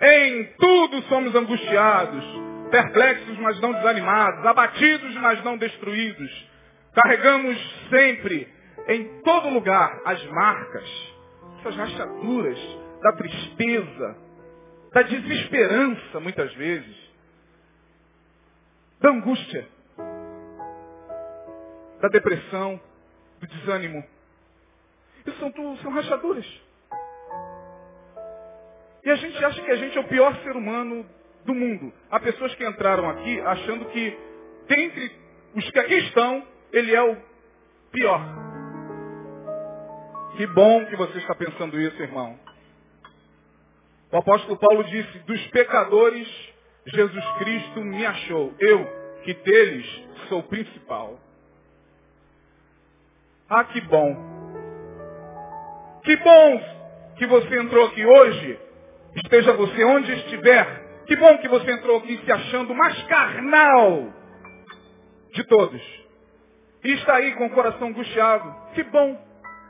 Em 0.00 0.44
tudo 0.58 1.02
somos 1.08 1.34
angustiados, 1.34 2.24
perplexos, 2.70 3.38
mas 3.38 3.60
não 3.60 3.72
desanimados, 3.72 4.46
abatidos, 4.46 5.14
mas 5.16 5.42
não 5.42 5.56
destruídos 5.56 6.48
Carregamos 7.00 7.56
sempre, 7.90 8.48
em 8.88 9.20
todo 9.22 9.50
lugar, 9.50 10.00
as 10.04 10.24
marcas, 10.26 11.12
essas 11.60 11.76
rachaduras 11.76 12.58
da 13.00 13.12
tristeza, 13.12 14.16
da 14.92 15.02
desesperança, 15.02 16.18
muitas 16.18 16.52
vezes, 16.54 16.96
da 19.00 19.10
angústia, 19.10 19.68
da 22.00 22.08
depressão, 22.08 22.80
do 23.40 23.46
desânimo. 23.46 24.04
Isso 25.26 25.38
são, 25.38 25.50
tudo, 25.50 25.76
são 25.82 25.92
rachaduras. 25.92 26.46
E 29.04 29.10
a 29.10 29.16
gente 29.16 29.44
acha 29.44 29.62
que 29.62 29.70
a 29.70 29.76
gente 29.76 29.96
é 29.96 30.00
o 30.00 30.08
pior 30.08 30.34
ser 30.42 30.56
humano 30.56 31.06
do 31.44 31.54
mundo. 31.54 31.92
Há 32.10 32.20
pessoas 32.20 32.54
que 32.54 32.66
entraram 32.66 33.08
aqui 33.08 33.40
achando 33.40 33.86
que, 33.86 34.18
dentre 34.68 35.12
os 35.54 35.70
que 35.70 35.78
aqui 35.78 35.94
estão, 35.94 36.46
ele 36.72 36.94
é 36.94 37.02
o 37.02 37.16
pior. 37.90 38.20
Que 40.36 40.46
bom 40.48 40.84
que 40.86 40.96
você 40.96 41.18
está 41.18 41.34
pensando 41.34 41.80
isso, 41.80 42.00
irmão. 42.02 42.38
O 44.12 44.16
apóstolo 44.16 44.58
Paulo 44.58 44.84
disse, 44.84 45.18
dos 45.20 45.46
pecadores, 45.48 46.28
Jesus 46.86 47.24
Cristo 47.38 47.80
me 47.82 48.06
achou. 48.06 48.54
Eu, 48.58 48.86
que 49.24 49.34
deles 49.34 50.04
sou 50.28 50.40
o 50.40 50.44
principal. 50.44 51.18
Ah, 53.48 53.64
que 53.64 53.80
bom. 53.82 54.16
Que 56.04 56.16
bom 56.16 56.60
que 57.16 57.26
você 57.26 57.58
entrou 57.58 57.86
aqui 57.86 58.04
hoje. 58.04 58.60
Esteja 59.16 59.52
você 59.54 59.84
onde 59.84 60.12
estiver. 60.12 60.86
Que 61.06 61.16
bom 61.16 61.38
que 61.38 61.48
você 61.48 61.70
entrou 61.72 61.98
aqui 61.98 62.20
se 62.24 62.30
achando 62.30 62.74
mais 62.74 63.02
carnal 63.04 64.12
de 65.32 65.44
todos 65.44 65.98
e 66.84 66.92
está 66.92 67.16
aí 67.16 67.34
com 67.34 67.46
o 67.46 67.50
coração 67.50 67.88
angustiado. 67.88 68.54
Que 68.74 68.82
bom. 68.84 69.18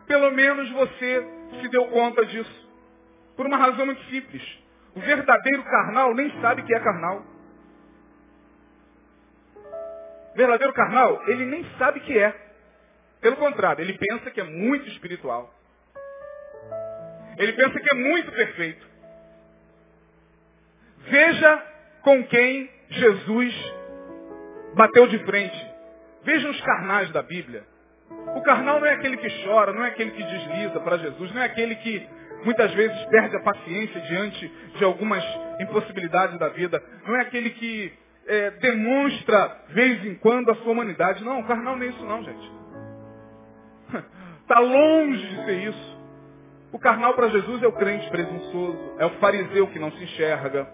Pelo 0.07 0.31
menos 0.33 0.71
você 0.73 1.27
se 1.61 1.69
deu 1.69 1.87
conta 1.87 2.25
disso. 2.27 2.69
Por 3.37 3.47
uma 3.47 3.57
razão 3.57 3.87
muito 3.87 4.03
simples. 4.05 4.43
O 4.95 5.01
verdadeiro 5.01 5.62
carnal 5.64 6.14
nem 6.14 6.31
sabe 6.41 6.62
que 6.62 6.75
é 6.75 6.81
carnal. 6.81 7.23
O 10.35 10.37
verdadeiro 10.37 10.73
carnal, 10.73 11.23
ele 11.29 11.45
nem 11.47 11.64
sabe 11.79 12.01
que 12.01 12.19
é. 12.19 12.48
Pelo 13.20 13.37
contrário, 13.37 13.83
ele 13.83 13.98
pensa 13.98 14.31
que 14.31 14.40
é 14.40 14.44
muito 14.44 14.88
espiritual. 14.88 15.52
Ele 17.37 17.52
pensa 17.52 17.78
que 17.78 17.94
é 17.94 17.94
muito 17.94 18.33
perfeito. 18.33 18.87
Veja 21.09 21.62
com 22.02 22.24
quem 22.24 22.70
Jesus 22.90 23.74
bateu 24.74 25.07
de 25.07 25.18
frente. 25.24 25.66
Vejam 26.24 26.50
os 26.50 26.61
carnais 26.61 27.11
da 27.11 27.22
Bíblia. 27.22 27.64
O 28.35 28.42
carnal 28.42 28.81
não 28.81 28.87
é 28.87 28.94
aquele 28.94 29.16
que 29.16 29.44
chora, 29.44 29.72
não 29.72 29.85
é 29.85 29.88
aquele 29.88 30.11
que 30.12 30.22
desliza 30.22 30.81
para 30.81 30.98
Jesus, 30.98 31.33
não 31.33 31.42
é 31.42 31.44
aquele 31.44 31.74
que 31.76 32.09
muitas 32.44 32.72
vezes 32.72 33.04
perde 33.07 33.37
a 33.37 33.40
paciência 33.40 34.00
diante 34.02 34.48
de 34.76 34.85
algumas 34.85 35.22
impossibilidades 35.61 36.38
da 36.38 36.48
vida, 36.48 36.83
não 37.07 37.16
é 37.16 37.22
aquele 37.22 37.50
que 37.50 37.92
é, 38.26 38.50
demonstra, 38.52 39.64
vez 39.68 40.04
em 40.04 40.14
quando, 40.16 40.50
a 40.50 40.54
sua 40.57 40.72
humanidade. 40.72 41.24
Não, 41.24 41.40
o 41.40 41.46
carnal 41.46 41.76
não 41.76 41.85
é 41.85 41.88
isso 41.88 42.04
não, 42.04 42.22
gente. 42.22 42.58
Está 44.49 44.61
longe 44.61 45.27
de 45.29 45.45
ser 45.45 45.69
isso. 45.69 45.99
O 46.73 46.79
carnal 46.79 47.13
para 47.13 47.29
Jesus 47.29 47.63
é 47.63 47.67
o 47.67 47.73
crente 47.73 48.09
presunçoso, 48.09 48.95
é 48.99 49.05
o 49.05 49.11
fariseu 49.21 49.67
que 49.67 49.79
não 49.79 49.93
se 49.93 50.03
enxerga, 50.03 50.67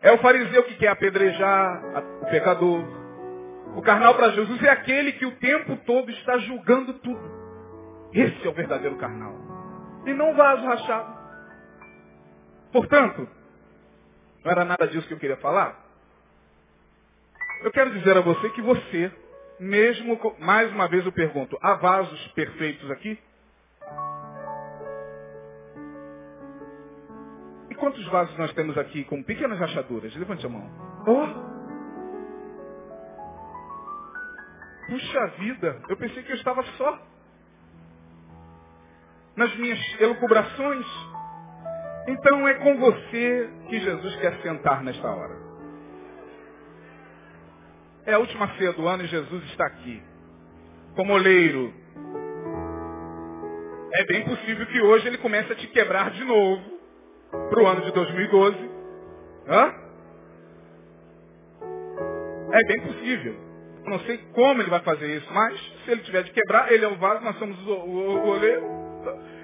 é 0.00 0.12
o 0.12 0.18
fariseu 0.18 0.64
que 0.64 0.76
quer 0.76 0.88
apedrejar 0.88 1.82
o 2.22 2.26
pecador. 2.26 2.82
O 3.76 3.82
carnal 3.82 4.14
para 4.14 4.30
Jesus 4.30 4.62
é 4.62 4.70
aquele 4.70 5.12
que 5.12 5.26
o 5.26 5.36
tempo 5.36 5.76
todo 5.84 6.10
está 6.10 6.38
julgando 6.38 6.94
tudo. 6.94 7.40
Esse 8.14 8.46
é 8.46 8.48
o 8.48 8.54
verdadeiro 8.54 8.96
carnal. 8.96 9.34
E 10.06 10.14
não 10.14 10.34
vaso 10.34 10.64
rachado. 10.64 11.18
Portanto, 12.72 13.28
não 14.42 14.50
era 14.50 14.64
nada 14.64 14.88
disso 14.88 15.06
que 15.06 15.12
eu 15.12 15.18
queria 15.18 15.36
falar. 15.36 15.78
Eu 17.62 17.70
quero 17.70 17.90
dizer 17.90 18.16
a 18.16 18.22
você 18.22 18.48
que 18.50 18.62
você, 18.62 19.12
mesmo, 19.60 20.18
mais 20.38 20.72
uma 20.72 20.88
vez 20.88 21.04
eu 21.04 21.12
pergunto, 21.12 21.56
há 21.60 21.74
vasos 21.74 22.26
perfeitos 22.28 22.90
aqui? 22.90 23.18
quantos 27.80 28.06
vasos 28.08 28.36
nós 28.36 28.52
temos 28.52 28.76
aqui 28.76 29.02
com 29.04 29.22
pequenas 29.22 29.58
rachaduras? 29.58 30.14
Levante 30.14 30.44
a 30.44 30.48
mão. 30.48 30.70
Oh! 31.06 31.50
Puxa 34.86 35.26
vida, 35.38 35.82
eu 35.88 35.96
pensei 35.96 36.22
que 36.22 36.30
eu 36.30 36.36
estava 36.36 36.62
só. 36.76 36.98
Nas 39.34 39.56
minhas 39.56 39.78
elucubrações. 40.00 40.86
Então 42.06 42.46
é 42.46 42.54
com 42.54 42.78
você 42.78 43.50
que 43.68 43.80
Jesus 43.80 44.16
quer 44.16 44.40
sentar 44.42 44.82
nesta 44.82 45.08
hora. 45.08 45.49
É 48.10 48.14
a 48.14 48.18
última 48.18 48.48
ceia 48.58 48.72
do 48.72 48.88
ano 48.88 49.04
e 49.04 49.06
Jesus 49.06 49.44
está 49.44 49.66
aqui. 49.66 50.02
Como 50.96 51.12
oleiro. 51.12 51.72
É 53.94 54.04
bem 54.04 54.24
possível 54.24 54.66
que 54.66 54.80
hoje 54.80 55.06
ele 55.06 55.18
comece 55.18 55.52
a 55.52 55.54
te 55.54 55.68
quebrar 55.68 56.10
de 56.10 56.24
novo 56.24 56.60
para 57.30 57.62
o 57.62 57.66
ano 57.68 57.82
de 57.82 57.92
2012. 57.92 58.70
Hã? 59.46 59.74
É 62.50 62.66
bem 62.66 62.80
possível. 62.80 63.36
Eu 63.84 63.90
não 63.90 64.00
sei 64.00 64.18
como 64.34 64.60
ele 64.60 64.70
vai 64.70 64.80
fazer 64.80 65.16
isso, 65.16 65.32
mas 65.32 65.56
se 65.84 65.92
ele 65.92 66.02
tiver 66.02 66.24
de 66.24 66.32
quebrar, 66.32 66.72
ele 66.72 66.84
é 66.84 66.88
o 66.88 66.96
vaso, 66.96 67.22
nós 67.22 67.38
somos 67.38 67.64
o, 67.64 67.70
o, 67.70 68.16
o 68.24 68.28
oleiro. 68.30 68.64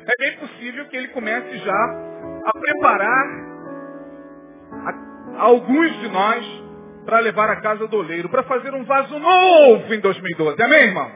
É 0.09 0.25
bem 0.25 0.39
possível 0.39 0.87
que 0.87 0.97
ele 0.97 1.09
comece 1.09 1.57
já 1.59 1.85
a 2.45 2.53
preparar 2.59 3.29
a, 4.73 5.39
a 5.39 5.43
alguns 5.43 6.01
de 6.01 6.09
nós 6.09 6.66
para 7.07 7.21
levar 7.21 7.49
a 7.49 7.61
casa 7.61 7.87
do 7.87 7.97
oleiro, 7.97 8.29
para 8.29 8.43
fazer 8.43 8.75
um 8.75 8.85
vaso 8.85 9.19
novo 9.19 9.95
em 9.95 10.01
2012. 10.01 10.61
Amém, 10.61 10.83
irmão? 10.83 11.11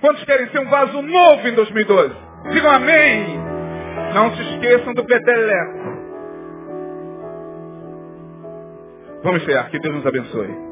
Quantos 0.00 0.22
querem 0.24 0.48
ser 0.50 0.60
um 0.60 0.68
vaso 0.68 1.00
novo 1.00 1.48
em 1.48 1.54
2012? 1.54 2.14
Digam 2.52 2.70
amém. 2.70 3.40
Não 4.14 4.36
se 4.36 4.42
esqueçam 4.42 4.92
do 4.92 5.04
peteleco. 5.04 5.92
Vamos 9.22 9.42
encerrar. 9.42 9.70
Que 9.70 9.78
Deus 9.78 9.94
nos 9.94 10.06
abençoe. 10.06 10.71